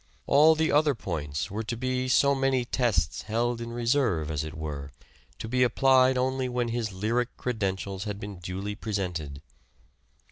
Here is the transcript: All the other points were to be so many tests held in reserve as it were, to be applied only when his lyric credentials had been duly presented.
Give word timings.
All 0.25 0.55
the 0.55 0.71
other 0.71 0.95
points 0.95 1.51
were 1.51 1.61
to 1.61 1.77
be 1.77 2.07
so 2.07 2.33
many 2.33 2.65
tests 2.65 3.21
held 3.21 3.61
in 3.61 3.71
reserve 3.71 4.31
as 4.31 4.43
it 4.43 4.55
were, 4.57 4.89
to 5.37 5.47
be 5.47 5.61
applied 5.61 6.17
only 6.17 6.49
when 6.49 6.69
his 6.69 6.91
lyric 6.91 7.37
credentials 7.37 8.05
had 8.05 8.19
been 8.19 8.39
duly 8.39 8.73
presented. 8.73 9.43